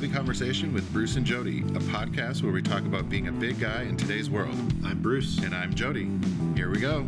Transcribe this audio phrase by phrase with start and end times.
[0.00, 3.28] This is Heavy Conversation with Bruce and Jody, a podcast where we talk about being
[3.28, 4.54] a big guy in today's world.
[4.82, 5.36] I'm Bruce.
[5.40, 6.08] And I'm Jody.
[6.56, 7.00] Here we go.
[7.00, 7.04] All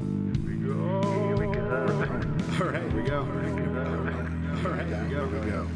[2.66, 3.20] right, here we go.
[3.20, 3.24] All
[4.72, 5.24] right, here we go.
[5.24, 5.70] Here we go.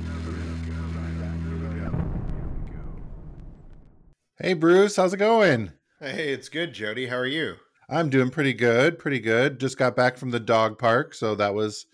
[4.39, 5.73] Hey, Bruce, how's it going?
[5.98, 7.06] Hey, it's good, Jody.
[7.06, 7.55] How are you?
[7.89, 9.59] I'm doing pretty good, pretty good.
[9.59, 11.87] Just got back from the dog park, so that was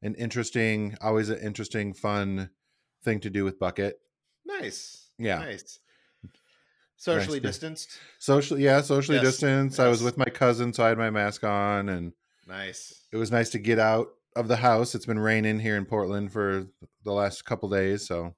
[0.00, 2.48] an interesting, always an interesting, fun
[3.04, 4.00] thing to do with Bucket.
[4.60, 5.08] Nice.
[5.18, 5.38] Yeah.
[5.38, 5.78] Nice.
[6.96, 7.98] Socially Nice distanced.
[8.18, 9.80] Socially, yeah, socially Yes, distanced.
[9.80, 12.12] I was with my cousin, so I had my mask on, and
[12.46, 13.06] Nice.
[13.10, 14.94] it was nice to get out of the house.
[14.94, 16.66] It's been raining here in Portland for
[17.04, 18.34] the last couple days, so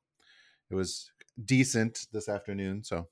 [0.71, 1.11] it was
[1.45, 2.85] decent this afternoon.
[2.85, 3.09] So,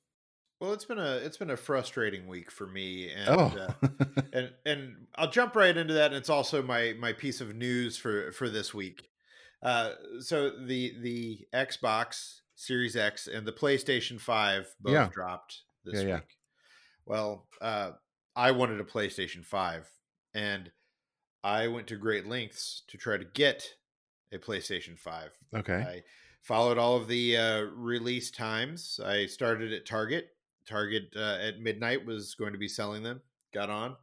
[0.61, 3.89] Well, it's been a it's been a frustrating week for me, and oh, uh,
[4.33, 6.07] and and I'll jump right into that.
[6.13, 9.09] And it's also my my piece of news for for this week.
[9.65, 15.09] Uh, so the the Xbox Series X and the PlayStation Five both Yeah.
[15.13, 16.15] dropped this Yeah, yeah.
[16.17, 16.37] week.
[17.07, 17.93] Well, uh,
[18.37, 19.89] I wanted a PlayStation Five,
[20.35, 20.71] and
[21.43, 23.77] I went to great lengths to try to get
[24.33, 25.33] a PlayStation Five.
[25.55, 26.03] okay, I
[26.43, 29.01] followed all of the uh, release times.
[29.05, 30.29] I started at Target.
[30.67, 33.23] Target uh, at midnight was going to be selling them.
[33.55, 33.97] Got on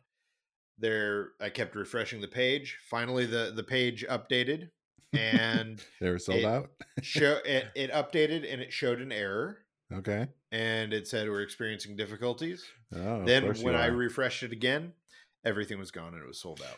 [0.79, 1.29] there.
[1.39, 2.79] I kept refreshing the page.
[2.89, 4.71] Finally, the the page updated
[5.13, 6.69] and they were sold out.
[7.01, 9.59] show it, it updated and it showed an error
[9.93, 10.27] Okay.
[10.51, 12.65] and it said we're experiencing difficulties.
[12.95, 14.93] Oh, then when I refreshed it again,
[15.45, 16.77] everything was gone and it was sold out.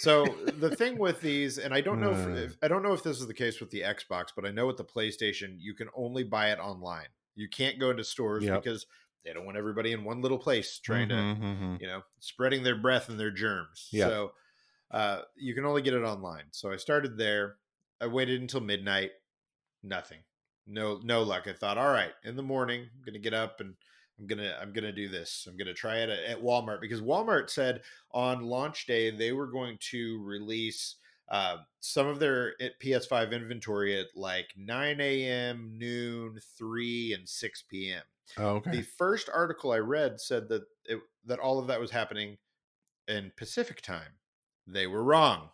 [0.00, 0.24] So
[0.58, 2.30] the thing with these, and I don't know if, Uh.
[2.30, 4.66] if I don't know if this is the case with the Xbox, but I know
[4.66, 7.06] with the PlayStation, you can only buy it online.
[7.36, 8.62] You can't go into stores Yep.
[8.64, 8.86] because
[9.24, 11.80] they don't want everybody in one little place trying to, Mhm, mhm.
[11.80, 13.88] you know, spreading their breath and their germs.
[13.92, 14.08] Yep.
[14.10, 14.32] So
[14.92, 16.44] uh, you can only get it online.
[16.50, 17.56] So I started there.
[18.00, 19.10] I waited until midnight.
[19.82, 20.18] Nothing.
[20.66, 21.48] No, no luck.
[21.48, 23.74] I thought, all right, in the morning, I'm gonna get up and
[24.18, 25.46] I'm gonna I'm gonna do this.
[25.48, 27.82] I'm gonna try it at, at Walmart because Walmart said
[28.12, 30.96] on launch day they were going to release
[31.30, 38.02] uh, some of their PS5 inventory at like 9 a.m., noon, 3, and 6 p.m.
[38.36, 38.70] Oh, okay.
[38.70, 42.36] The first article I read said that it, that all of that was happening
[43.08, 44.12] in Pacific time.
[44.66, 45.48] They were wrong.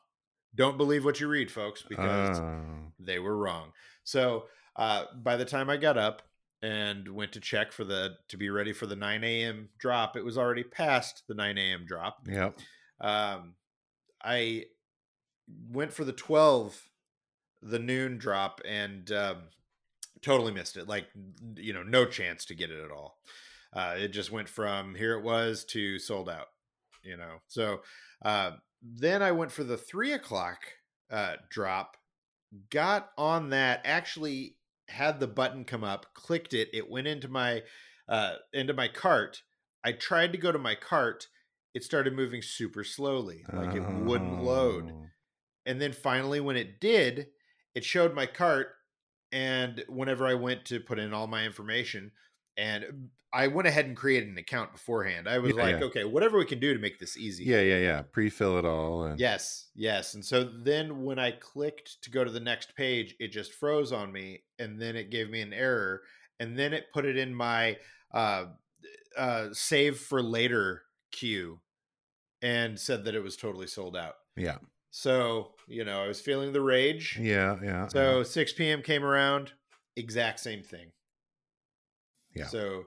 [0.54, 2.92] Don't believe what you read, folks, because Oh.
[2.98, 3.72] they were wrong.
[4.04, 4.46] So
[4.76, 6.22] uh, by the time I got up
[6.62, 9.68] and went to check for the to be ready for the 9 a.m.
[9.78, 11.84] drop, it was already past the 9 a.m.
[11.86, 12.18] drop.
[12.26, 12.58] Yep.
[13.00, 13.54] Um,
[14.24, 14.64] I
[15.70, 16.88] went for the 12,
[17.62, 19.36] the noon drop, and um,
[20.22, 20.88] totally missed it.
[20.88, 21.06] Like,
[21.56, 23.18] you know, no chance to get it at all.
[23.72, 26.46] Uh, it just went from here it was to sold out,
[27.02, 27.36] you know.
[27.46, 27.82] So
[28.24, 28.52] uh,
[28.82, 30.58] then I went for the three o'clock
[31.10, 31.96] uh, drop,
[32.70, 34.56] got on that, actually
[34.88, 37.62] had the button come up, clicked it, it went into my
[38.08, 39.42] uh, into my cart.
[39.84, 41.28] I tried to go to my cart,
[41.74, 44.92] it started moving super slowly, like it wouldn't load.
[44.94, 45.06] Oh.
[45.66, 47.26] And then finally, when it did,
[47.74, 48.68] it showed my cart.
[49.30, 52.12] And whenever I went to put in all my information,
[52.58, 55.84] and I went ahead and created an account beforehand, I was Yeah, like, yeah.
[55.86, 57.44] okay, whatever we can do to make this easy.
[57.44, 58.02] Yeah, yeah, yeah.
[58.02, 59.04] Pre-fill it all.
[59.04, 60.14] And Yes, yes.
[60.14, 63.92] And so then when I clicked to go to the next page, it just froze
[63.92, 66.02] on me and then it gave me an error
[66.40, 67.78] and then it put it in my
[68.14, 68.46] uh
[69.16, 70.82] uh save for later
[71.12, 71.60] queue
[72.42, 74.14] and said that it was totally sold out.
[74.36, 74.58] yeah,
[74.90, 77.18] So, you know, I was feeling the rage.
[77.20, 77.88] yeah, yeah.
[77.88, 78.82] So 6 p.m.
[78.82, 79.52] came around,
[79.96, 80.92] exact same thing.
[82.34, 82.46] Yeah.
[82.46, 82.84] So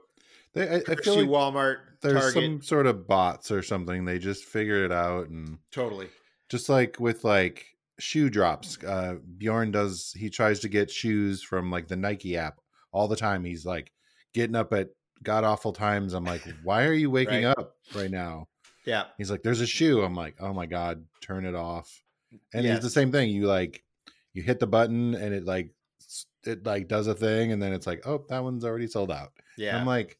[0.54, 4.04] They, I, I feel like Walmart, there's Target, some sort of bots or something.
[4.04, 6.08] They just figured it out, and totally.
[6.48, 7.66] just like with like
[7.98, 10.12] shoe drops, uh, Bjorn does.
[10.16, 12.58] He tries to get shoes from like the Nike app
[12.92, 13.44] all the time.
[13.44, 13.92] He's like
[14.34, 14.88] getting up at
[15.22, 16.12] god awful times.
[16.14, 17.56] I'm like, why are you waking Right.
[17.58, 18.48] up right now?
[18.84, 19.04] Yeah.
[19.16, 20.02] He's like, there's a shoe.
[20.02, 22.02] I'm like, oh my god, turn it off.
[22.52, 23.30] And it's the same thing.
[23.30, 23.84] You like,
[24.32, 25.70] you hit the button and it like,
[26.46, 29.32] it like does a thing, and then it's like, oh, that one's already sold out.
[29.56, 29.76] Yeah.
[29.76, 30.18] I'm like,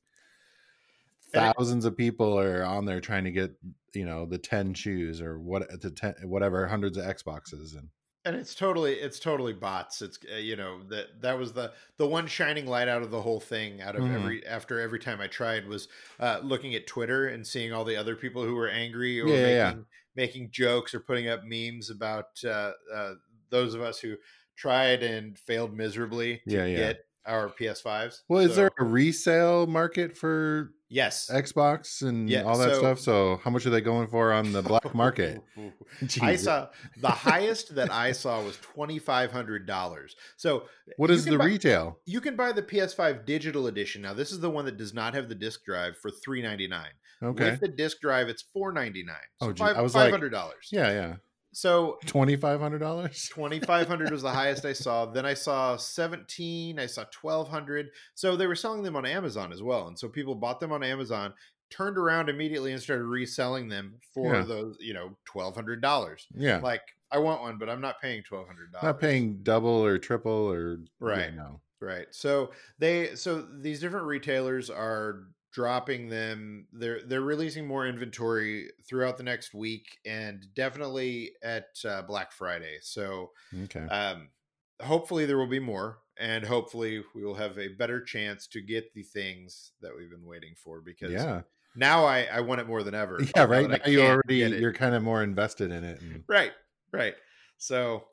[1.34, 3.54] And thousands of people are on there trying to get
[3.94, 7.90] you know the ten shoes or what the ten whatever hundreds of Xboxes and
[8.24, 12.06] and it's totally it's totally bots it's uh, you know that that was the the
[12.06, 14.14] one shining light out of the whole thing out of Mhm.
[14.14, 15.88] every after every time i tried was
[16.20, 19.34] uh looking at twitter and seeing all the other people who were angry or Yeah,
[19.36, 19.84] yeah, making yeah.
[20.14, 23.14] making jokes or putting up memes about uh, uh
[23.50, 24.16] those of us who
[24.56, 26.76] tried and failed miserably to Yeah, yeah.
[26.76, 31.30] get our ps5s well, is there a resale market for Yes.
[31.32, 32.98] Xbox and Yeah, all that so- stuff.
[33.00, 35.40] So how much are they going for on the black market?
[36.20, 36.68] I saw
[37.00, 40.16] the highest that I saw was twenty five hundred dollars.
[40.36, 40.64] So
[40.98, 41.98] What is the buy- retail?
[42.04, 44.02] You can buy the PS5 digital edition.
[44.02, 46.68] Now, this is the one that does not have the disc drive for three ninety
[46.68, 46.90] nine.
[47.22, 47.52] Okay.
[47.52, 49.16] With the disc drive, it's four ninety nine.
[49.40, 50.68] Oh, so Oh, five I was like- hundred dollars.
[50.70, 51.14] Yeah, yeah.
[51.52, 53.28] So Twenty five hundred dollars.
[53.30, 55.06] twenty five hundred was the highest I saw.
[55.06, 56.78] Then I saw seventeen.
[56.78, 57.90] I saw twelve hundred.
[58.14, 60.82] So they were selling them on Amazon as well, and so people bought them on
[60.82, 61.34] Amazon,
[61.70, 64.42] turned around immediately and started reselling them for Yeah.
[64.42, 66.26] those, you know, twelve hundred dollars.
[66.34, 66.58] Yeah.
[66.58, 68.84] Like I want one, but I'm not paying twelve hundred dollars.
[68.84, 71.30] Not paying double or triple or Right.
[71.30, 71.60] Yeah, no.
[71.80, 72.06] Right.
[72.12, 76.66] So they so these different retailers are dropping them.
[76.72, 82.78] They're they're releasing more inventory throughout the next week and definitely at uh, Black Friday.
[82.82, 83.30] So
[83.64, 83.86] Okay.
[83.86, 84.28] um
[84.80, 88.92] hopefully there will be more and hopefully we will have a better chance to get
[88.94, 91.42] the things that we've been waiting for because yeah.
[91.76, 93.20] now I I want it more than ever.
[93.36, 93.44] Yeah.
[93.44, 96.00] Right now you already you're kind of more invested in it.
[96.00, 96.52] And, right.
[96.92, 97.14] Right.
[97.58, 98.04] So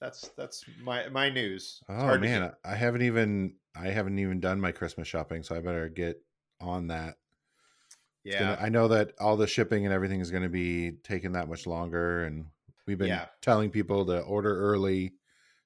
[0.00, 1.80] that's that's my my news.
[1.88, 5.60] It's oh man, I haven't even I haven't even done my Christmas shopping, so I
[5.60, 6.22] better get
[6.60, 7.16] on that.
[8.24, 8.40] Yeah.
[8.40, 11.48] gonna- I know that all the shipping and everything is going to be taking that
[11.48, 12.46] much longer, and
[12.86, 13.26] we've been Yeah.
[13.40, 15.14] telling people to order early.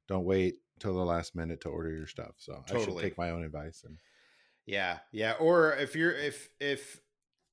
[0.06, 2.34] Don't wait till the last minute to order your stuff.
[2.38, 3.82] So I should take my own advice.
[3.84, 3.98] And
[4.66, 5.32] Yeah, yeah.
[5.40, 7.00] Or if you're if if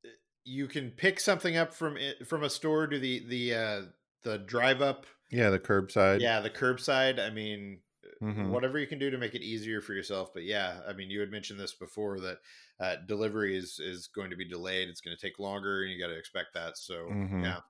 [0.06, 0.10] uh,
[0.44, 3.82] you can pick something up from it from a store to the the uh
[4.24, 6.20] the drive up, yeah, the curbside.
[6.22, 7.20] yeah, the curbside.
[7.20, 7.82] I mean,
[8.22, 8.50] Mhm.
[8.50, 10.34] whatever you can do to make it easier for yourself.
[10.34, 12.40] But yeah, I mean, you had mentioned this before that
[12.80, 14.90] uh, delivery is is going to be delayed.
[14.90, 16.78] It's going to take longer, and you got to expect that.
[16.78, 17.44] So Mhm.
[17.44, 17.62] yeah,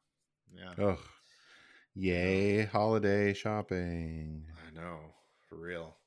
[0.54, 0.74] yeah.
[0.86, 1.00] Ugh.
[1.96, 4.46] Yay, holiday shopping.
[4.68, 5.14] I know
[5.48, 5.98] for real.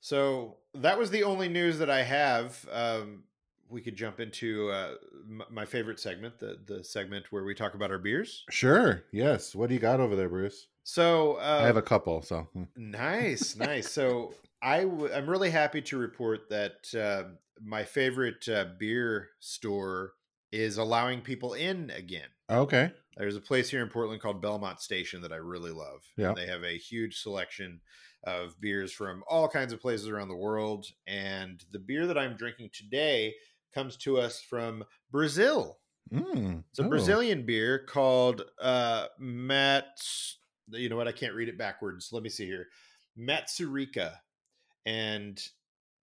[0.00, 2.68] So that was the only news that I have.
[2.70, 3.24] Um,
[3.68, 4.94] we could jump into uh,
[5.28, 8.44] m- my favorite segment, the the segment where we talk about our beers.
[8.50, 9.04] Sure.
[9.12, 9.54] Yes.
[9.54, 10.68] What do you got over there, Bruce?
[10.90, 12.22] So uh, I have a couple.
[12.22, 12.62] So hmm.
[12.74, 13.90] nice, nice.
[13.90, 14.32] So
[14.62, 20.12] I w- I'm really happy to report that uh, my favorite uh, beer store
[20.50, 22.28] is allowing people in again.
[22.50, 22.90] okay.
[23.18, 26.00] There's a place here in Portland called Belmont Station that I really love.
[26.16, 26.32] Yeah.
[26.34, 27.80] They have a huge selection
[28.24, 30.86] of beers from all kinds of places around the world.
[31.06, 33.34] And the beer that I'm drinking today
[33.74, 35.80] comes to us from Brazil.
[36.10, 36.62] Mm.
[36.70, 36.88] It's a Oh.
[36.88, 40.38] Brazilian beer called uh Mats.
[40.70, 41.08] You know what?
[41.08, 42.10] I can't read it backwards.
[42.12, 42.66] Let me see here.
[43.18, 44.12] Matsurika.
[44.86, 45.40] And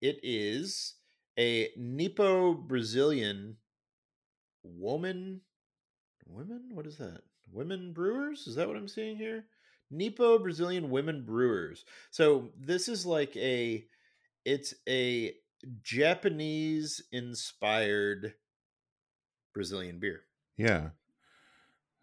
[0.02, 0.96] it is
[1.38, 3.58] a Nipo Brazilian
[4.64, 5.42] woman.
[6.28, 6.70] Women?
[6.74, 7.22] What is that?
[7.52, 8.48] Women brewers?
[8.48, 9.46] Is that what I'm seeing here?
[9.94, 11.86] Nipo Brazilian women brewers.
[12.12, 13.86] So this is like a
[14.44, 15.34] it's a
[15.82, 18.34] Japanese inspired
[19.54, 20.22] Brazilian beer.
[20.58, 20.90] Yeah.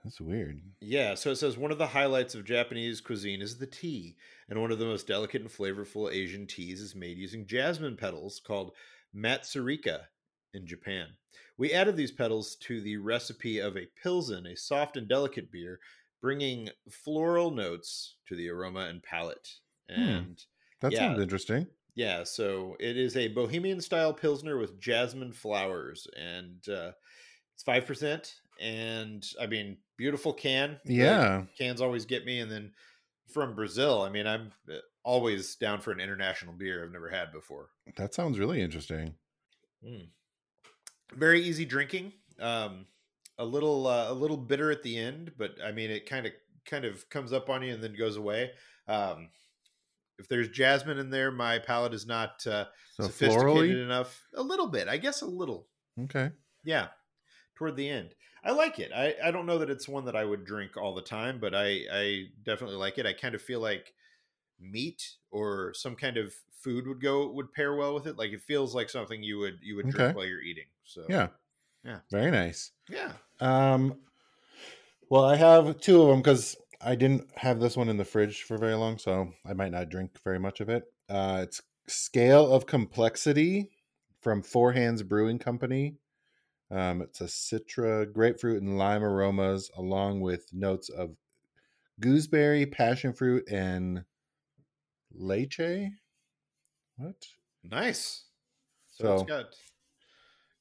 [0.04, 0.74] That's weird.
[0.80, 4.16] Yeah, so it says one of the highlights of Japanese cuisine is the tea,
[4.48, 8.40] and one of the most delicate and flavorful Asian teas is made using jasmine petals
[8.40, 8.76] called
[9.14, 10.08] matsurika
[10.52, 11.16] in Japan.
[11.56, 15.78] We added these petals to the recipe of a pilsen, a soft and delicate beer,
[16.20, 19.60] bringing floral notes to the aroma and palate.
[19.88, 20.44] And
[20.80, 20.96] That Yeah.
[20.96, 21.70] sounds interesting.
[21.94, 26.92] yeah, so it is a bohemian style pilsner with jasmine flowers, and uh,
[27.54, 28.41] it's five percent.
[28.62, 30.78] And I mean, beautiful can.
[30.84, 31.42] Yeah.
[31.58, 32.40] cans always get me.
[32.40, 32.72] And then
[33.32, 37.32] from Brazil, I mean, I'm uh, always down for an international beer I've never had
[37.32, 37.70] before.
[37.96, 39.14] That sounds really interesting.
[39.84, 40.08] Mm.
[41.14, 42.12] Very easy drinking.
[42.38, 42.86] Um,
[43.38, 46.32] a little uh, a little bitter at the end, but I mean, it kind of
[46.64, 48.52] kind of comes up on you and then goes away.
[48.86, 49.30] Um,
[50.18, 53.82] if there's jasmine in there, my palate is not uh, So sophisticated florally.
[53.84, 54.26] enough.
[54.34, 55.66] A little bit, I guess, a little.
[55.98, 56.30] Okay.
[56.64, 56.88] Yeah,
[57.56, 58.14] toward the end.
[58.44, 58.90] I like it.
[58.92, 61.54] I, I don't know that it's one that I would drink all the time, but
[61.54, 63.06] I, I definitely like it.
[63.06, 63.94] I kind of feel like
[64.60, 68.18] meat or some kind of food would go would pair well with it.
[68.18, 70.66] Like it feels like something you would you would drink while you're eating.
[70.84, 71.28] So Yeah.
[71.84, 71.98] Yeah.
[72.10, 72.70] Very nice.
[72.88, 73.12] yeah.
[73.40, 73.96] Um,
[75.08, 78.42] well, I have two of them because I didn't have this one in the fridge
[78.42, 80.84] for very long, so I might not drink very much of it.
[81.08, 83.70] Uh, it's Scale of Complexity
[84.20, 85.96] from Four Hands Brewing Company.
[86.72, 91.10] Um, it's a citra, grapefruit, and lime aromas, along with notes of
[92.00, 94.04] gooseberry, passion fruit, and
[95.18, 95.90] lychee.
[96.96, 97.16] What?
[97.62, 98.24] Nice.
[98.86, 99.46] So, So- it's got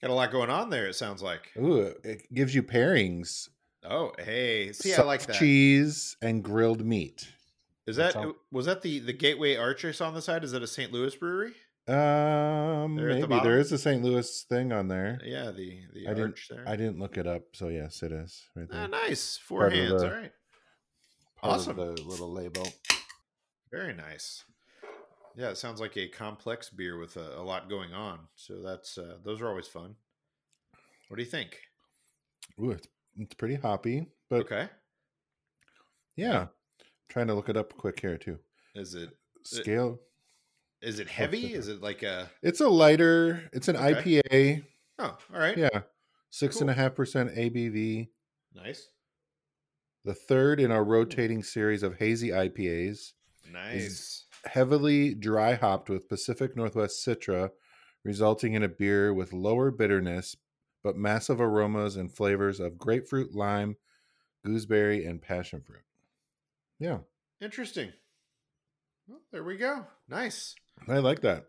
[0.01, 0.87] got a lot going on there.
[0.87, 1.51] It sounds like.
[1.57, 3.47] Ooh, it gives you pairings.
[3.83, 5.35] Oh, hey, see, I like that.
[5.37, 7.27] cheese and grilled meat.
[7.87, 8.15] Is that
[8.51, 10.43] was that the the Gateway Archer saw on the side?
[10.43, 10.91] Is that a St.
[10.91, 11.53] Louis brewery?
[11.87, 11.95] Um,
[12.99, 13.59] at the maybe there bottom?
[13.59, 14.03] a St.
[14.03, 15.19] Louis thing on there.
[15.23, 16.63] Yeah, the the I didn't- there.
[16.67, 18.87] I didn't look it up, so yes, it is right Ah, there.
[18.87, 19.37] nice.
[19.37, 20.01] Four part hands.
[20.01, 20.31] The, all right,
[21.43, 21.75] awesome.
[21.77, 22.67] the little label.
[23.71, 24.43] Very nice.
[25.35, 28.19] Yeah, it sounds like a complex beer with a, a lot going on.
[28.35, 29.95] So that's uh, those are always fun.
[31.07, 31.57] What do you think?
[32.59, 34.69] Ooh, it's, it's pretty hoppy, but Okay.
[36.15, 36.47] yeah.
[37.09, 38.39] Trying to look it up quick here too.
[38.75, 39.09] Is it
[39.43, 39.99] Scale.
[40.81, 41.53] Is it heavy?
[41.53, 43.49] Is it like a It's a lighter.
[43.53, 44.21] It's an Okay.
[44.21, 44.63] IPA.
[44.99, 45.57] oh all right.
[45.57, 45.81] Yeah,
[46.29, 46.83] six and a Cool.
[46.83, 48.09] half percent ABV.
[48.53, 48.87] Nice.
[50.03, 50.91] The third in our hmm.
[50.91, 53.13] rotating series of hazy IPAs.
[53.51, 54.25] Nice.
[54.45, 57.51] heavily dry hopped with Pacific Northwest Citra,
[58.03, 60.35] resulting in a beer with lower bitterness
[60.83, 63.75] but massive aromas and flavors of grapefruit, lime,
[64.43, 65.83] gooseberry, and passion fruit.
[66.79, 66.99] Yeah,
[67.41, 67.91] Interesting.
[69.07, 69.87] Well, there we go.
[70.07, 70.55] Nice.
[70.87, 71.45] I like that.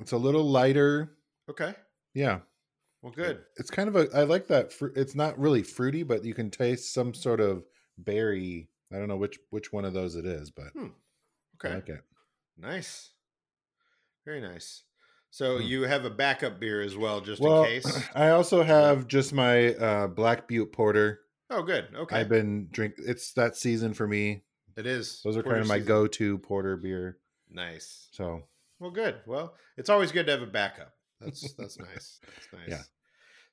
[0.00, 1.16] It's a little lighter.
[1.50, 1.74] Okay.
[2.14, 2.40] Yeah,
[3.02, 3.42] Well, good.
[3.56, 4.08] it's kind of a.
[4.14, 4.72] I like that.
[4.72, 7.64] Fru- it's not really fruity, but you can taste some sort of
[7.98, 8.68] berry.
[8.92, 10.90] I don't know which which one of those it is, but I
[11.56, 11.74] Okay.
[11.74, 12.02] like it.
[12.56, 13.10] Nice.
[14.24, 14.84] Very nice.
[15.30, 15.64] So Hmm.
[15.64, 18.08] you have a backup beer as well, just Well, in case.
[18.14, 21.20] I also have just my uh, Black Butte Porter.
[21.50, 21.88] Oh, good.
[21.94, 22.16] Okay.
[22.16, 22.94] I've been drink.
[22.98, 24.44] It's that season for me.
[24.76, 25.20] it is.
[25.24, 25.88] Those are Porter kind of my season.
[25.88, 27.18] go-to porter beer.
[27.50, 28.08] Nice.
[28.12, 28.42] So
[28.84, 29.16] Well, good.
[29.26, 30.92] Well, it's always good to have a backup.
[31.18, 32.20] That's that's nice.
[32.22, 32.68] That's nice.
[32.68, 32.82] Yeah.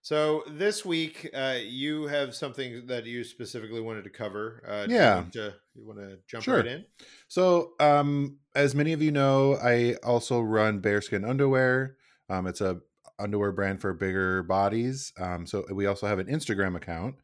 [0.01, 4.61] So this week, uh, you have something that you specifically wanted to cover.
[4.67, 5.09] Uh, Yeah.
[5.15, 6.57] You want to, you want to jump Sure.
[6.57, 6.85] right in?
[7.29, 11.95] So, um, as many of you know, I also run Bearskin Underwear.
[12.29, 12.81] Um, it's a
[13.17, 15.13] underwear brand for bigger bodies.
[15.17, 17.15] Um, so we also have an Instagram account,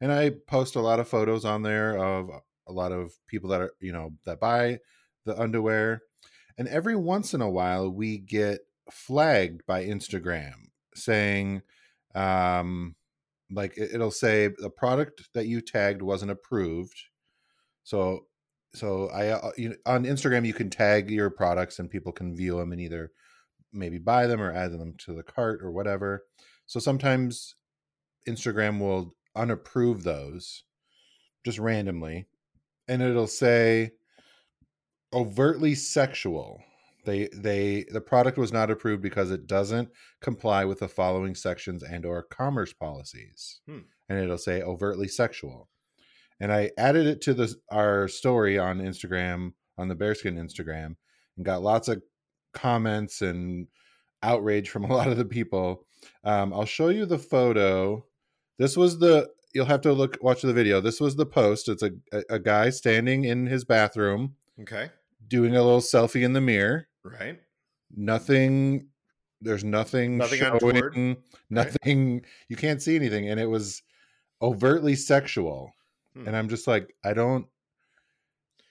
[0.00, 2.30] and I post a lot of photos on there of
[2.68, 4.78] a lot of people that are you know that buy
[5.24, 6.02] the underwear.
[6.58, 8.60] And every once in a while, we get
[8.90, 11.62] flagged by Instagram saying,
[12.14, 12.96] um,
[13.50, 16.96] like it- it'll say the product that you tagged wasn't approved.
[17.84, 18.26] So
[18.74, 22.58] so I uh, know, on Instagram you can tag your products and people can view
[22.58, 23.12] them and either
[23.72, 26.26] maybe buy them or add them to the cart or whatever.
[26.66, 27.54] So sometimes
[28.28, 30.64] Instagram will unapprove those
[31.44, 32.26] just randomly
[32.88, 33.92] and it'll say
[35.12, 36.62] overtly sexual.
[37.04, 41.82] They they the product was not approved because it doesn't comply with the following sections
[41.82, 43.60] and or commerce policies.
[43.66, 43.80] Hmm.
[44.08, 45.68] And it'll say overtly sexual
[46.40, 50.96] and I added it to the our story on Instagram on the Bearskin Instagram
[51.36, 52.02] and got lots of
[52.52, 53.68] comments and
[54.22, 55.86] outrage from a lot of the people.
[56.24, 58.04] Um, I'll show you the photo.
[58.58, 60.80] This was the you'll have to look watch the video.
[60.80, 61.68] This was the post.
[61.68, 64.90] It's a a, a guy standing in his bathroom Okay.
[65.28, 66.88] doing a little selfie in the mirror.
[67.04, 67.40] Right.
[67.94, 68.88] Nothing.
[69.40, 70.16] There's nothing.
[70.16, 71.16] Nothing showing, untoward,
[71.50, 72.24] Nothing.
[72.48, 73.82] You can't see anything, and it was
[74.42, 75.72] overtly sexual
[76.14, 76.26] Hmm.
[76.26, 77.46] and I'm just like, I don't.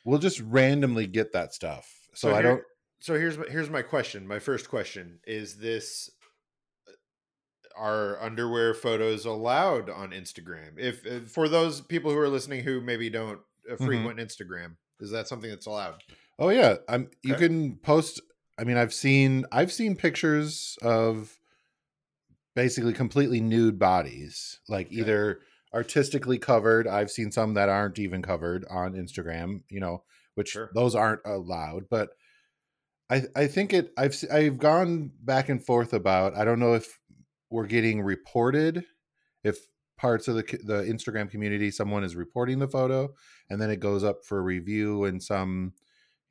[0.03, 2.61] We'll just randomly get that stuff, so, So I don't.
[2.99, 4.27] So here's my, here's my question.
[4.27, 6.09] My first question is this
[7.77, 10.77] are underwear photos allowed on Instagram?
[10.79, 13.39] If, if for those people who are listening who maybe don't
[13.69, 13.85] uh, Mm-hmm.
[13.85, 15.95] frequent Instagram, is that something that's allowed?
[16.39, 17.09] Oh yeah, I'm.
[17.23, 18.21] You can post.
[18.57, 21.37] I mean, I've seen I've seen pictures of
[22.55, 24.95] basically completely nude bodies, like Okay.
[24.97, 25.39] either
[25.73, 26.87] artistically covered.
[26.87, 29.61] I've seen some that aren't even covered on Instagram.
[29.69, 30.03] You know,
[30.35, 30.69] which Sure.
[30.73, 32.09] those aren't allowed, but.
[33.07, 36.97] I, I think it I've I've gone back and forth about I don't know if
[37.51, 38.83] we're getting reported
[39.43, 39.59] if
[39.97, 43.13] parts of the the Instagram community someone is reporting the photo
[43.49, 45.73] and then it goes up for review and some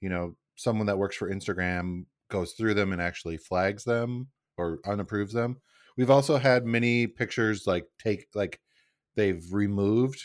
[0.01, 4.79] you know someone that works for Instagram goes through them and actually flags them or
[4.87, 5.57] unapproves them.
[5.97, 8.61] We've also had many pictures like take like
[9.17, 10.23] they've removed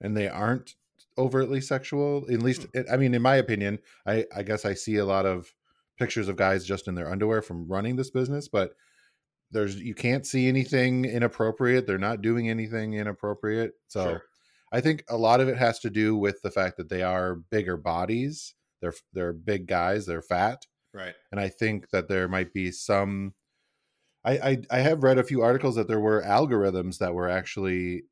[0.00, 0.74] and they aren't
[1.16, 2.26] overtly sexual.
[2.30, 2.82] At least hmm.
[2.92, 5.54] I mean in my opinion, I I guess I see a lot of
[5.98, 8.72] pictures of guys just in their underwear from running this business, but
[9.50, 11.86] there's you can't see anything inappropriate.
[11.86, 13.72] They're not doing anything inappropriate.
[13.88, 14.22] So Sure.
[14.72, 17.36] I think a lot of it has to do with the fact that they are
[17.36, 18.54] bigger bodies.
[18.80, 20.06] They're they're big guys.
[20.06, 21.14] They're fat, Right.
[21.32, 23.34] and I think that there might be some.
[24.24, 28.04] I I, I have read a few articles that there were algorithms that were actually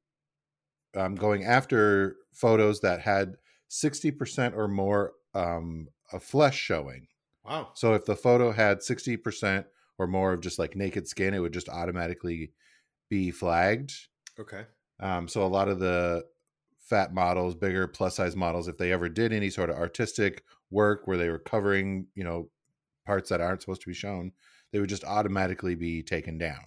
[0.97, 3.37] um, going after photos that had
[3.69, 7.09] sixty percent or more um, of flesh showing.
[7.45, 7.71] Wow.
[7.75, 9.67] So if the photo had 60%
[9.99, 12.53] or more of just like naked skin, it would just automatically
[13.11, 13.93] be flagged.
[14.39, 14.67] Okay.
[15.01, 16.27] Um, so a lot of the
[16.79, 21.07] fat models, bigger plus size models, if they ever did any sort of artistic work
[21.07, 22.51] where they were covering, you know,
[23.07, 24.33] parts that aren't supposed to be shown,
[24.73, 26.67] they would just automatically be taken down.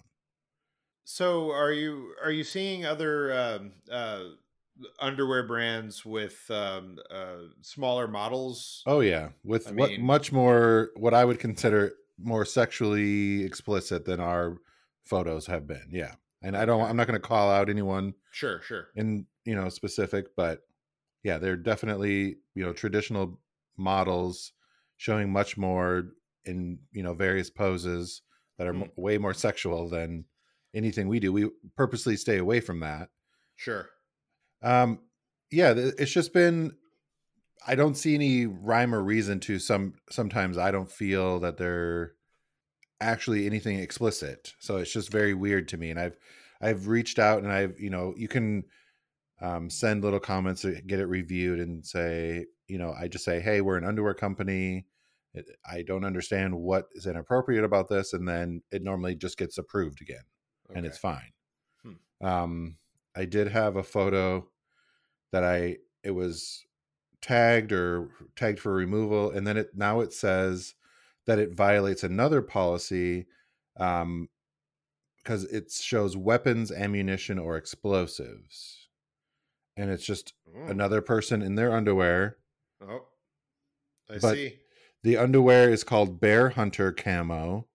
[1.04, 4.24] So are you are you seeing other um, uh,
[5.00, 8.82] underwear brands with um, uh, smaller models?
[8.86, 14.04] Oh yeah, with I what mean- much more what I would consider more sexually explicit
[14.04, 14.58] than our
[15.04, 15.86] photos have been.
[15.90, 16.14] Yeah.
[16.42, 18.88] And I don't I'm not going to call out anyone Sure, sure.
[18.96, 20.60] in, you know, specific, but
[21.22, 23.40] yeah, they're definitely, you know, traditional
[23.76, 24.52] models
[24.96, 26.04] showing much more
[26.44, 28.22] in, you know, various poses
[28.58, 28.82] that are Hmm.
[28.84, 30.24] m- way more sexual than
[30.74, 31.32] anything we do.
[31.32, 33.10] We purposely stay away from that.
[33.56, 33.88] Sure.
[34.62, 35.00] Um,
[35.50, 36.76] yeah, th- it's just been.
[37.66, 39.94] I don't see any rhyme or reason to some.
[40.10, 42.12] Sometimes I don't feel that they're
[43.00, 45.90] actually anything explicit, so it's just very weird to me.
[45.90, 46.16] And I've
[46.60, 48.64] I've reached out and I've you know you can
[49.40, 53.40] um, send little comments to get it reviewed and say you know I just say
[53.40, 54.86] hey we're an underwear company.
[55.70, 60.02] I don't understand what is inappropriate about this, and then it normally just gets approved
[60.02, 60.24] again
[60.74, 61.32] and it's fine.
[61.82, 62.26] Hmm.
[62.26, 62.76] Um,
[63.16, 64.48] I did have a photo
[65.32, 66.64] that I it was
[67.22, 70.74] tagged or tagged for removal, and then it now it says
[71.26, 73.26] that it violates another policy
[73.76, 74.28] um,
[75.18, 78.88] because it shows weapons, ammunition, or explosives,
[79.76, 82.38] and it's just Oh, another person in their underwear.
[82.82, 83.06] oh.
[84.10, 84.58] I But- see.
[85.02, 87.66] The underwear is called Bear Hunter Camo.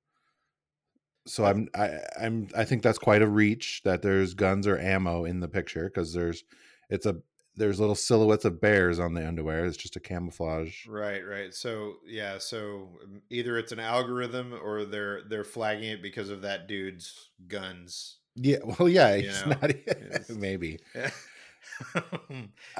[1.25, 5.25] So I'm I, I'm I think that's quite a reach that there's guns or ammo
[5.25, 6.43] in the picture because there's
[6.91, 7.15] it's a
[7.57, 9.65] there's little silhouettes of bears on the underwear.
[9.65, 10.85] It's just a camouflage.
[10.87, 11.53] Right, right.
[11.53, 16.41] So yeah, so um, either it's an algorithm or they're they're flagging it because of
[16.41, 18.17] that dude's guns.
[18.35, 20.79] Yeah, well, yeah, You it's know, not it's- maybe.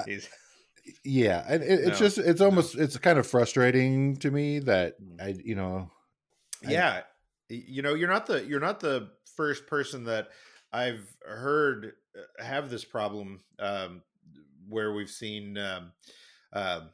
[0.05, 0.29] He's-
[1.03, 2.45] Yeah, and it, it's No, just it's no.
[2.47, 5.21] almost it's kind of frustrating to me that Mm.
[5.21, 5.89] I you know
[6.61, 7.01] yeah,
[7.49, 10.29] y- you know, you're not the you're not the first person that
[10.71, 14.01] I've heard uh, have this problem um,
[14.67, 15.91] where we've seen um,
[16.53, 16.89] um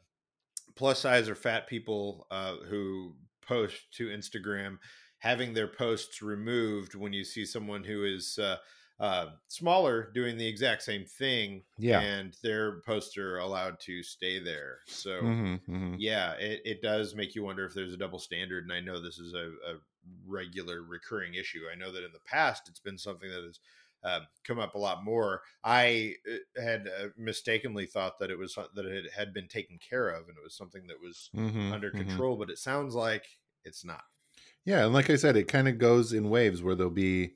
[0.75, 4.77] plus size or fat people uh, who post to Instagram
[5.19, 8.57] having their posts removed when you see someone who is uh,
[8.99, 11.99] uh, smaller doing the exact same thing yeah.
[11.99, 14.79] and their posts are allowed to stay there.
[14.88, 18.63] So hmm hmm yeah, it, it does make you wonder if there's a double standard.
[18.63, 19.75] And I know this is a, a
[20.25, 21.62] regular recurring issue.
[21.71, 23.60] I know that in the past it's been something that has
[24.04, 25.44] um, come up a lot more.
[25.64, 30.10] I uh, had uh, mistakenly thought that it was that it had been taken care
[30.10, 33.26] of and it was something that was hmm under control, but it sounds like
[33.64, 34.04] it's not.
[34.66, 37.36] Yeah, and like I said, it kind of goes in waves where there'll be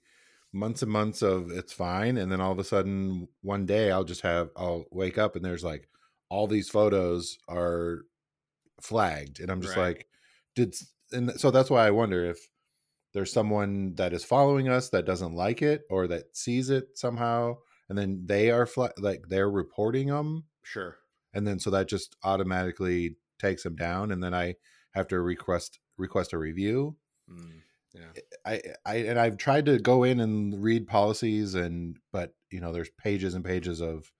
[0.53, 4.03] months and months of it's fine, and then all of a sudden one day I'll
[4.03, 5.89] just have I'll wake up and there's like
[6.29, 8.03] all these photos are
[8.81, 9.77] flagged, and I'm just Right.
[9.77, 10.07] like,
[10.55, 10.75] did
[11.13, 12.39] and so that's why I wonder if
[13.15, 17.57] there's someone that is following us that doesn't like it or that sees it somehow,
[17.89, 20.97] and then they are fla- like they're reporting them, Sure.
[21.33, 24.55] and then so that just automatically takes them down, and then I
[24.91, 26.97] have to request request a review.
[27.29, 27.61] Mm,
[27.93, 28.11] yeah.
[28.45, 32.71] I, I and I've tried to go in and read policies and but you know
[32.73, 34.11] there's pages and pages of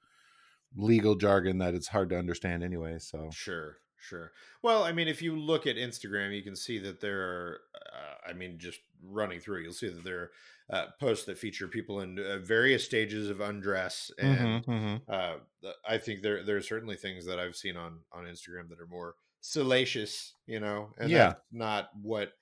[0.76, 4.34] legal jargon that it's hard to understand anyway so Sure, sure.
[4.62, 7.62] Well, I mean, if you look at Instagram, you can see that there are,
[7.94, 10.32] uh, I mean, just running through, you'll see that there are
[10.70, 14.12] uh, posts that feature people in uh, various stages of undress.
[14.18, 15.02] And Mhm, mhm.
[15.08, 15.38] uh,
[15.88, 18.88] I think there, there are certainly things that I've seen on, on Instagram that are
[18.88, 21.36] more salacious, you know, and Yeah.
[21.52, 22.34] not what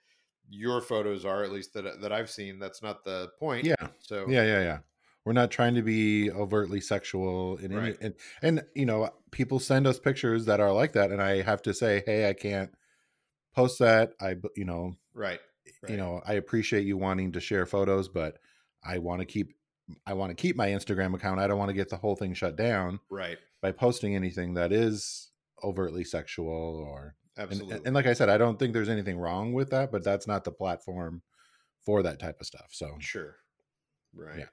[0.49, 2.60] your photos are, at least that, that I've seen.
[2.60, 3.67] That's not the point.
[3.67, 4.80] yeah So, yeah yeah yeah
[5.25, 9.88] we're not trying to be overtly sexual in any and and you know people send
[9.88, 12.71] us pictures that are like that and I have to say hey I can't
[13.53, 15.39] post that i you know right.
[15.67, 15.91] Eh, right.
[15.91, 18.38] you know i appreciate you wanting to share photos but
[18.83, 19.53] i want to keep
[20.05, 22.33] i want to keep my instagram account i don't want to get the whole thing
[22.33, 23.38] shut down right.
[23.62, 25.31] by posting anything that is
[25.63, 27.77] overtly sexual or and, Absolutely.
[27.77, 30.27] and, and like i said i don't think there's anything wrong with that but that's
[30.27, 31.21] not the platform
[31.86, 33.36] for that type of stuff so Sure.
[34.15, 34.39] Right.
[34.39, 34.45] Yeah.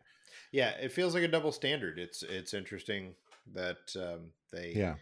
[0.52, 1.98] It feels like a double standard.
[1.98, 3.14] It's it's interesting
[3.54, 4.72] that um, they.
[4.74, 4.94] yeah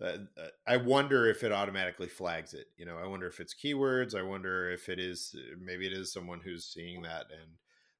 [0.00, 2.66] Uh, uh, I wonder if it automatically flags it.
[2.76, 4.14] You know, I wonder if it's keywords.
[4.14, 7.50] I wonder if it is maybe it is someone who's seeing that and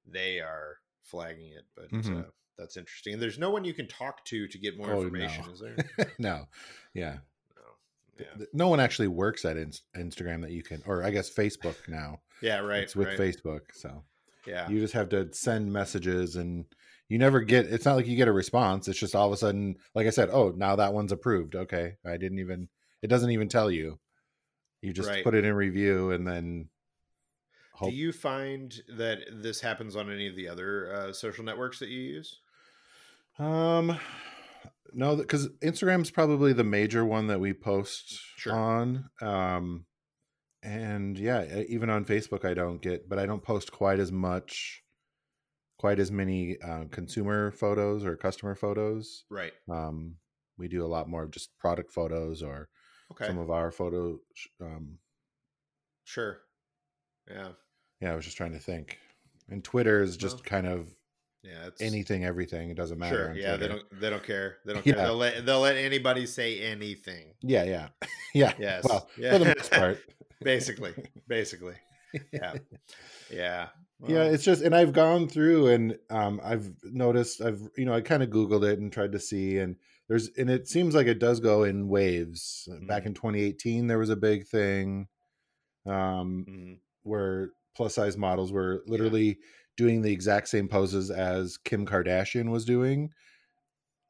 [0.07, 1.65] they are flagging it.
[1.75, 2.21] But Mhm.
[2.21, 3.15] uh, that's interesting.
[3.15, 5.53] And there's no one you can talk to to get more Oh, information, no.
[5.53, 5.77] is there?
[6.19, 6.47] no
[6.95, 7.19] yeah
[7.57, 8.25] No.
[8.25, 8.47] Yeah.
[8.53, 9.57] No one actually works at
[9.97, 12.59] instagram that you can or i guess facebook now Yeah.
[12.61, 12.83] Right.
[12.85, 13.19] it's with right.
[13.19, 14.05] facebook so
[14.49, 14.69] Yeah.
[14.69, 16.65] you just have to send messages and
[17.09, 19.37] you never get it's not like you get a response it's just all of a
[19.37, 22.69] sudden like i said oh now that one's approved okay i didn't even
[23.03, 23.99] it doesn't even tell you
[24.83, 25.25] you just Right.
[25.25, 26.69] put it in review and then
[27.73, 31.79] hope Do you find that this happens on any of the other uh, social networks
[31.79, 32.41] that you use?
[33.39, 33.99] Um,
[34.93, 38.53] no, because Instagram's probably the major one that we post Sure.
[38.53, 39.11] on.
[39.21, 39.85] Um,
[40.62, 44.83] and yeah, even on Facebook, I don't get, but I don't post quite as much,
[45.79, 49.25] quite as many uh, consumer photos or customer photos.
[49.31, 49.53] Right.
[49.71, 50.16] Um,
[50.59, 52.68] we do a lot more of just product photos or
[53.12, 53.27] Okay.
[53.27, 54.18] some of our photo.
[54.61, 54.99] Um,
[56.05, 56.38] Sure.
[57.31, 57.49] Yeah.
[58.01, 58.99] yeah, I was just trying to think.
[59.51, 60.88] And Twitter is just kind of
[61.42, 61.66] Yeah.
[61.68, 62.71] It's anything, everything.
[62.71, 63.33] It doesn't matter.
[63.33, 63.35] Sure.
[63.37, 63.57] Yeah.
[63.57, 63.83] They don't.
[64.01, 64.57] They don't care.
[64.66, 64.94] They don't Yeah.
[64.94, 65.05] care.
[65.05, 65.47] They'll let.
[65.47, 67.35] They'll let anybody say anything.
[67.42, 67.88] Yeah, yeah,
[68.35, 68.53] yeah.
[68.59, 68.85] Yes.
[68.88, 69.33] Well, Yeah.
[69.33, 69.99] for the most part.
[70.40, 70.94] Basically.
[71.27, 71.74] Basically.
[72.33, 72.55] Yeah.
[73.31, 73.68] Yeah.
[74.07, 78.01] yeah it's just and i've gone through and um i've noticed i've you know i
[78.01, 79.77] kind of googled it and tried to see and
[80.09, 83.09] there's and it seems like it does go in waves back Mm-hmm.
[83.09, 85.09] in 2018 there was a big thing
[85.85, 86.79] um mhm.
[87.03, 89.38] where plus size models were literally
[89.77, 93.11] doing the exact same poses as kim kardashian was doing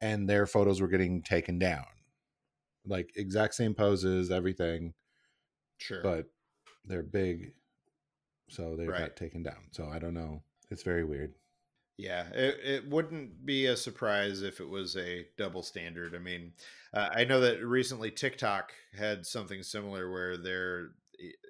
[0.02, 1.84] and their photos were getting taken down
[2.86, 4.92] like exact same poses everything
[5.78, 6.02] Sure.
[6.02, 6.26] but
[6.84, 7.52] they're big
[8.48, 9.00] so they Right.
[9.00, 11.34] got taken down so i don't know it's very weird
[12.00, 16.14] Yeah, it, it wouldn't be a surprise if it was a double standard.
[16.14, 16.52] I mean,
[16.94, 20.90] uh, I know that recently TikTok had something similar where their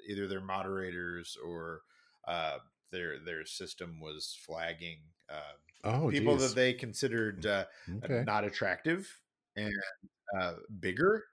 [0.09, 1.83] either their moderators or
[2.27, 2.59] uh,
[2.91, 5.53] their their system was flagging uh,
[5.85, 6.49] oh people geez.
[6.49, 7.67] that they considered uh,
[8.03, 9.07] okay not attractive
[9.55, 9.75] and
[10.41, 11.25] uh, bigger,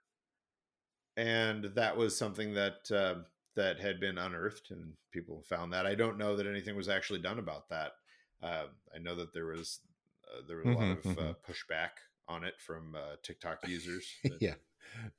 [1.17, 3.21] and that was something that uh,
[3.55, 5.85] that had been unearthed, and people found that.
[5.85, 7.93] I don't know that anything was actually done about that.
[8.41, 9.79] Uh, I know that there was
[10.27, 11.91] uh, there was a lot Mhm, of uh, pushback
[12.27, 14.13] on it from uh, TikTok users.
[14.23, 14.55] that yeah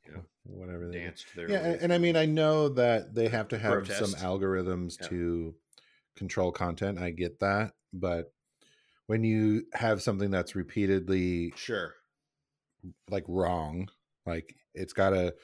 [0.07, 1.01] you know, whatever they do.
[1.01, 4.15] danced their yeah and, and i mean i know that they have to have some
[4.15, 5.09] algorithms Yeah.
[5.09, 5.55] to
[6.17, 8.33] control content i get that but
[9.07, 11.95] when you have something that's repeatedly sure,
[13.11, 13.89] like wrong
[14.27, 15.35] like it's gotta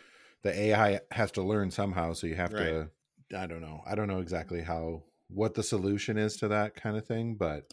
[0.42, 2.90] the ai has to learn somehow so you have to
[3.36, 6.96] i don't know i don't know exactly how what the solution is to that kind
[6.96, 7.72] of thing but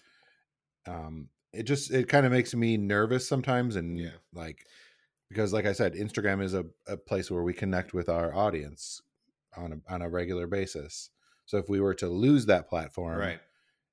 [0.88, 4.12] um it just it kind of makes me nervous sometimes and Yeah.
[4.34, 4.66] like
[5.30, 9.02] because like i said instagram is a, a place where we connect with our audience
[9.58, 11.10] on a, on a regular basis
[11.46, 13.40] so if we were to lose that platform right,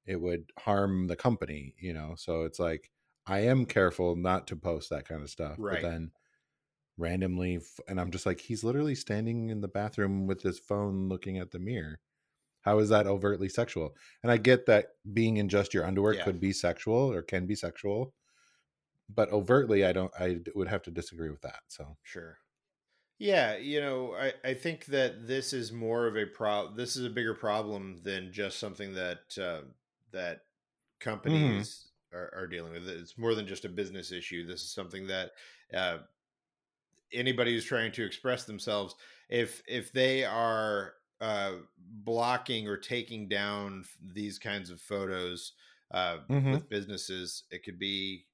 [0.04, 2.14] it would harm the company, you know.
[2.16, 2.92] So it's like
[3.26, 5.82] I am careful not to post that kind of stuff, Right.
[5.82, 6.12] but then
[6.96, 11.08] randomly, f- and I'm just like, he's literally standing in the bathroom with his phone,
[11.08, 12.00] looking at the mirror.
[12.62, 13.96] How is that overtly sexual?
[14.22, 16.24] And I get that being in just your underwear Yeah.
[16.24, 18.14] could be sexual or can be sexual,
[19.08, 20.12] but overtly, I don't.
[20.18, 21.60] i would have to disagree with that.
[21.68, 22.38] So sure.
[23.18, 26.72] Yeah, you know, I, I think that this is more of a pro.
[26.74, 29.62] This is a bigger problem than just something that uh,
[30.12, 30.42] that
[31.00, 32.88] companies are, are dealing with.
[32.88, 34.46] It's more than just a business issue.
[34.46, 35.32] This is something that
[35.72, 35.98] uh,
[37.12, 38.94] anybody who's trying to express themselves,
[39.28, 45.52] if if they are uh, blocking or taking down these kinds of photos
[45.90, 46.58] uh, Mhm.
[46.58, 48.26] with businesses, it could be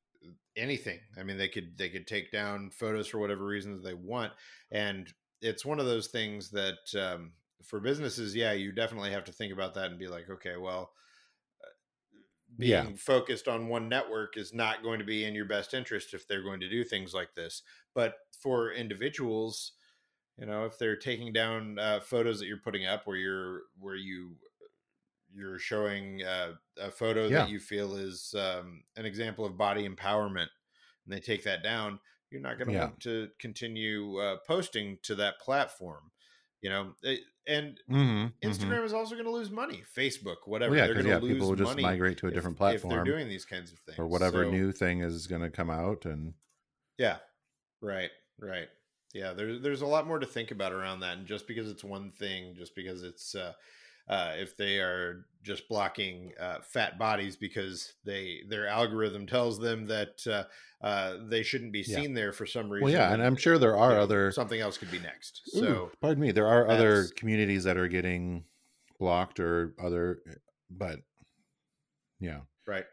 [0.56, 1.00] anything.
[1.16, 4.32] I mean, they could they could take down photos for whatever reasons they want,
[4.70, 9.32] and it's one of those things that um, for businesses, yeah, you definitely have to
[9.32, 10.92] think about that and be like, okay, well,
[12.58, 12.92] being Yeah.
[12.96, 16.42] focused on one network is not going to be in your best interest if they're
[16.42, 17.62] going to do things like this.
[17.94, 19.72] But for individuals,
[20.38, 23.96] you know, if they're taking down uh, photos that you're putting up where you're where
[23.96, 24.38] you
[25.34, 27.30] you're showing uh, a photo Yeah.
[27.30, 30.48] that you feel is um, an example of body empowerment,
[31.04, 31.98] and they take that down,
[32.30, 32.92] you're not going to Yeah.
[32.92, 36.12] want to continue uh, posting to that platform.
[36.62, 36.94] You know,
[37.48, 39.82] and mm-hmm, Instagram is also going to lose money.
[39.96, 42.34] Facebook, whatever, Well, yeah, they're going yeah, to people will just migrate to a if-
[42.34, 45.26] different if they're platform doing these kinds of things or whatever So- new thing is
[45.26, 46.34] going to come out, and
[46.98, 47.18] Yeah.
[47.80, 48.10] Right.
[48.38, 48.68] Right.
[49.12, 49.32] Yeah.
[49.32, 52.12] There's there's a lot more to think about around that, and just because it's one
[52.12, 53.54] thing, just because it's uh,
[54.08, 59.86] uh, if they are just blocking uh, fat bodies because they their algorithm tells them
[59.86, 60.44] that uh,
[60.84, 61.96] uh, they shouldn't be Yeah.
[61.96, 62.84] seen there for some reason.
[62.84, 65.42] well, yeah, and I'm sure there are other something else could be next.
[65.56, 68.44] Ooh, So pardon me, there are other communities that are getting
[68.98, 70.22] blocked or other,
[70.70, 71.00] but
[72.20, 72.86] yeah, Right.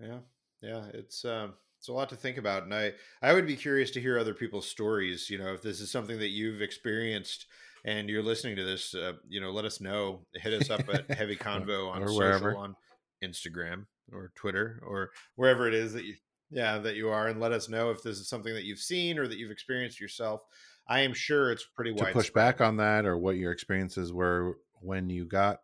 [0.00, 0.20] Yeah.
[0.60, 0.86] Yeah.
[0.94, 2.64] It's um it's a lot to think about.
[2.64, 5.30] And I I would be curious to hear other people's stories.
[5.30, 7.46] You know, if this is something that you've experienced
[7.84, 10.24] and you're listening to this, uh, you know, let us know.
[10.34, 12.56] Hit us up at Heavy Convo on Or social wherever.
[12.56, 12.74] on
[13.22, 16.14] Instagram or Twitter or wherever it is that you
[16.52, 19.18] yeah, that you are, and let us know if this is something that you've seen
[19.20, 20.42] or that you've experienced yourself.
[20.88, 24.58] I am sure it's pretty to push back on that or what your experiences were
[24.80, 25.58] when you got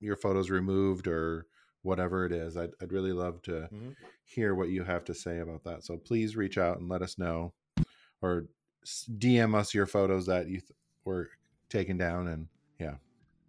[0.00, 1.46] your photos removed or
[1.82, 2.56] whatever it is.
[2.56, 3.94] I'd, I'd really love to Mhm.
[4.24, 5.84] hear what you have to say about that.
[5.84, 7.52] So please reach out and let us know
[8.22, 8.46] or
[9.18, 10.72] DM us your photos that you th-
[11.04, 11.28] were
[11.72, 12.28] taken down.
[12.28, 12.46] And
[12.78, 12.94] yeah,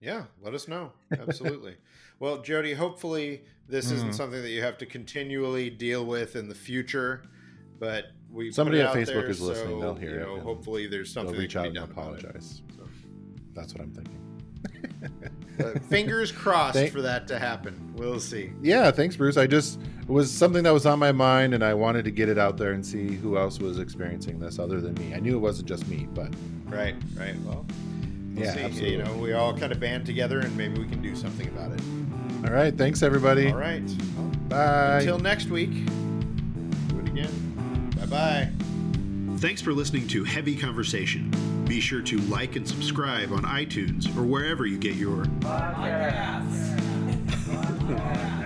[0.01, 0.91] Yeah, let us know.
[1.11, 1.75] Absolutely.
[2.19, 4.15] well, Jody, hopefully this isn't Mhm.
[4.15, 7.23] something that you have to continually deal with in the future,
[7.79, 9.75] but we Somebody it at Facebook there, is listening.
[9.75, 11.83] so, They'll hear you know, and hopefully there's they'll something that reach out and it.
[11.83, 12.61] apologize.
[12.77, 12.83] So,
[13.53, 14.19] That's what I'm thinking.
[15.89, 17.93] fingers crossed Thank- for that to happen.
[17.95, 18.51] We'll see.
[18.61, 19.37] yeah, thanks, Bruce.
[19.37, 22.27] I just it was something that was on my mind, and I wanted to get
[22.29, 25.13] it out there and see who else was experiencing this other than me.
[25.13, 26.33] I knew it wasn't just me, but
[26.65, 27.35] Right, right.
[27.45, 27.65] Well,
[28.35, 28.59] we'll Yeah, see.
[28.61, 28.91] absolutely.
[28.97, 31.71] You know, we all kind of band together and maybe we can do something about
[31.71, 31.81] it.
[32.45, 32.75] all right.
[32.77, 33.49] Thanks, everybody.
[33.51, 33.83] All right.
[34.17, 34.99] Well, Bye.
[34.99, 35.71] until next week,
[36.89, 37.89] do it again.
[37.99, 38.49] Bye bye.
[39.39, 41.31] Thanks for listening to Heavy Conversation.
[41.67, 46.79] Be sure to like and subscribe on iTunes or wherever you get your Podcasts.